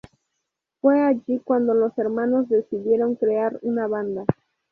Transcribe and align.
Fue 0.79 0.99
allí 1.05 1.39
cuando 1.43 1.75
los 1.75 1.95
hermanos 1.99 2.49
decidieron 2.49 3.13
crear 3.17 3.59
una 3.61 3.85
banda. 3.85 4.25